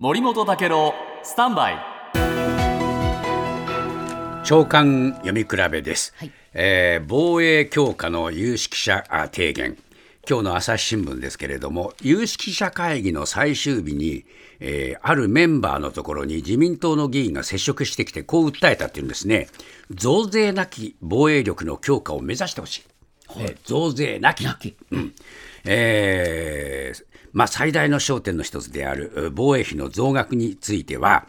[0.00, 0.92] 森本武郎
[1.22, 1.78] スタンバイ。
[4.44, 6.32] 長官読み比べです、はい。
[6.52, 9.78] えー防衛強化の有識者あ提言。
[10.28, 14.24] 今日の朝日新聞ですけれども有識者会議の最終日に、
[14.58, 19.46] えーあるメンバーのところに自民党の議員が接触してきてこう訴えたっていうんですね。
[19.92, 22.82] 増税なき防衛力の強化を目指してほしい、
[23.38, 24.42] えー増税なき。
[24.42, 24.76] なき。
[24.90, 25.14] うん
[25.64, 31.26] えーまあ、最大の焦点の一つである防衛費の増額については、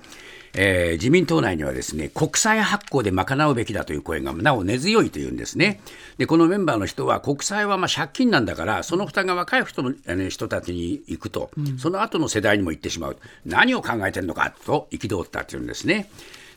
[0.53, 5.81] えー自民党内にはですね国債発行で賄うべきだという声がなお根強いというんですね。
[6.17, 16.09] でこのメンバーの人は国債はま借金なんだからその負担が若い人のあの人たちに行くと、その後の世代にも行ってしまう何を考えてるのかと憤ったというんですね。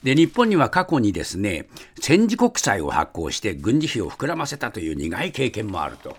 [0.03, 1.69] で日本には過去にですね
[2.01, 6.17] 戦時国債を発行して軍事費を膨らませたという苦い経験もあると。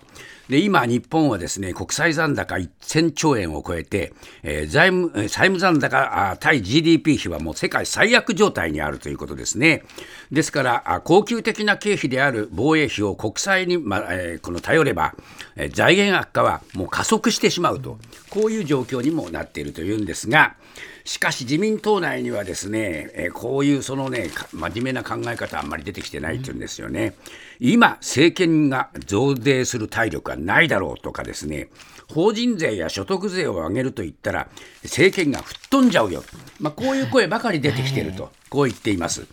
[0.50, 9.84] で今、日本はですね国際残高1000兆円を超えて、えー財務債務残高あ対 GDP 比はもう世界最悪状態にあるということですね。
[10.32, 15.14] ですから、あ恒久的な経費である防衛費を国債に、まえーこの頼れば、
[15.54, 20.56] えー財源悪化はもう加速してしまうと、こういう状況にもなっているというんですが、
[21.04, 27.14] しかし自民党内にはですね、えこういうそのね、真面目な考え方あんまり出てきてないっていうんですよね。
[27.58, 31.68] 今、政権が増税する体力はないだろうとかですね、
[32.08, 34.48] 法人税や所得税を上げると言ったら、
[34.82, 36.22] 政権が吹っ飛んじゃうよ。
[36.58, 39.26] まあ、こういう声ばかり出てきてると、こう言っています。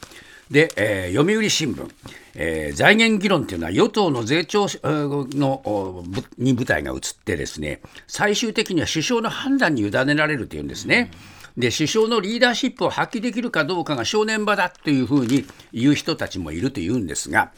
[0.52, 1.90] で、えー読売新聞、
[2.36, 6.04] えー財源議論というのは与党の税調えーの
[6.38, 11.12] に舞台が移ってですね最終的には首相の判断に委ねられるというんですね。
[11.58, 15.44] で首相のリーダーシップを発揮できるかどうかが正念場だというふうに
[15.74, 17.52] 言う人たちもいるというんですが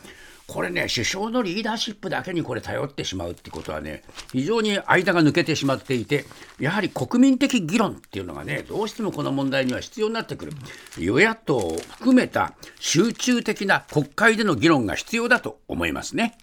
[0.49, 6.25] これね首相のリーダーシップだけにこれ頼ってしまうってことはね非常に間が抜けてしまっていて
[6.59, 10.53] やはり国民的議論っていうのがねどうしてもこの問題には必要になってくる。
[10.97, 16.37] 与野党を含めた集中的な国会での議論が必要だと思いますね。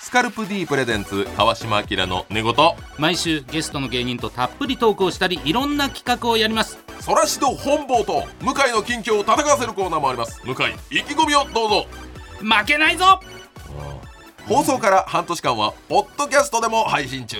[0.00, 2.54] スカルプ D プレゼンツ川島明の寝言。
[2.98, 6.78] 毎週ゲストの芸人とたっぷりトークをしたりいろんな企画をやります。
[7.00, 10.40] そらしど本坊と向井の近況を戦わせるコーナーもあります。
[10.44, 10.54] 向井
[10.90, 11.86] 意気込みをどうぞ。
[12.40, 13.20] 負けないぞ
[14.46, 17.38] 放送から半年間はポッドキャストでも配信中。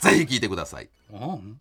[0.00, 0.88] ぜひ聞いてください。
[1.12, 1.58] うん。